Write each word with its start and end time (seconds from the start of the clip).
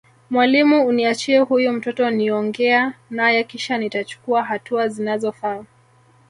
mwalimu 0.29 0.85
uniachie 0.87 1.39
huyu 1.39 1.73
mtoto 1.73 2.09
niongea 2.09 2.93
naye 3.09 3.43
kisha 3.43 3.77
nitachukua 3.77 4.43
hatua 4.43 4.87
zinazofaa 4.87 5.65